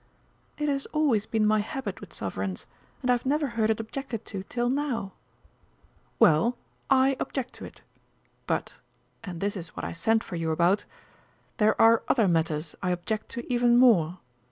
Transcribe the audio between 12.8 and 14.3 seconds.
I object to even more.